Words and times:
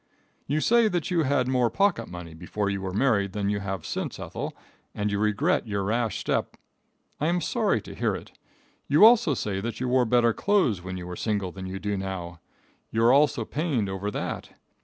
You 0.47 0.61
say 0.61 0.87
that 0.87 1.11
you 1.11 1.21
had 1.21 1.47
more 1.47 1.69
pocket 1.69 2.07
money 2.07 2.33
before 2.33 2.71
you 2.71 2.81
were 2.81 2.91
married 2.91 3.33
than 3.33 3.51
you 3.51 3.59
have 3.59 3.85
since, 3.85 4.17
Ethel, 4.19 4.57
and 4.95 5.11
you 5.11 5.19
regret 5.19 5.67
your 5.67 5.83
rash 5.83 6.17
step. 6.17 6.57
I 7.19 7.27
am 7.27 7.39
sorry 7.39 7.81
to 7.81 7.93
hear 7.93 8.15
it. 8.15 8.31
You 8.87 9.05
also 9.05 9.35
say 9.35 9.61
that 9.61 9.79
you 9.79 9.87
wore 9.87 10.05
better 10.05 10.33
clothes 10.33 10.81
when 10.81 10.97
you 10.97 11.05
were 11.05 11.15
single 11.15 11.51
than 11.51 11.67
you 11.67 11.77
do 11.77 11.97
now. 11.97 12.39
You 12.89 13.03
are 13.03 13.13
also 13.13 13.45
pained 13.45 13.89
over 13.89 14.09
that. 14.09 14.49